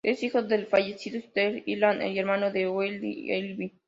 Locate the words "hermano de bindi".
2.17-3.31